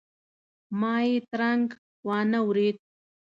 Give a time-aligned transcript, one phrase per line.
[0.79, 1.65] ما یې ترنګ
[2.07, 2.77] وانه ورېد.